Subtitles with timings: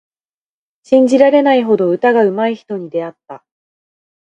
[0.81, 3.45] 信じられないほど歌がうまい人に出会った。